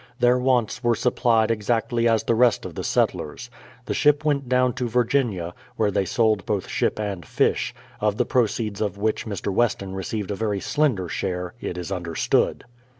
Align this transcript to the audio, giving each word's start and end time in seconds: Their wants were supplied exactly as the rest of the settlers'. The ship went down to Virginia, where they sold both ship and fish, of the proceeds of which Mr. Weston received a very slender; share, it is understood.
Their 0.19 0.39
wants 0.39 0.83
were 0.83 0.95
supplied 0.95 1.51
exactly 1.51 2.07
as 2.07 2.23
the 2.23 2.33
rest 2.33 2.65
of 2.65 2.73
the 2.73 2.83
settlers'. 2.83 3.51
The 3.85 3.93
ship 3.93 4.25
went 4.25 4.49
down 4.49 4.73
to 4.73 4.89
Virginia, 4.89 5.53
where 5.75 5.91
they 5.91 6.05
sold 6.05 6.43
both 6.43 6.67
ship 6.67 6.97
and 6.99 7.23
fish, 7.23 7.75
of 7.99 8.17
the 8.17 8.25
proceeds 8.25 8.81
of 8.81 8.97
which 8.97 9.27
Mr. 9.27 9.53
Weston 9.53 9.93
received 9.93 10.31
a 10.31 10.35
very 10.35 10.59
slender; 10.59 11.07
share, 11.07 11.53
it 11.61 11.77
is 11.77 11.91
understood. 11.91 12.63